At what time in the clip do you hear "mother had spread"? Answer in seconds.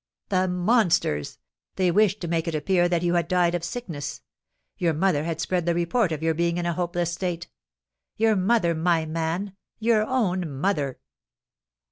4.95-5.67